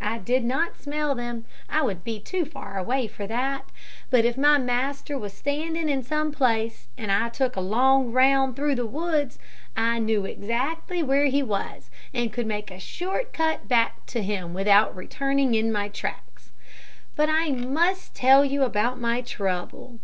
[0.00, 1.44] I did not smell them.
[1.68, 3.68] I would be too far away for that,
[4.10, 8.56] but if my master was standing in some place and I took a long round
[8.56, 9.38] through the woods,
[9.76, 14.54] I knew exactly where he was, and could make a short cut back to him
[14.54, 16.50] without returning in my tracks.
[17.14, 20.00] "But I must tell you about my trouble.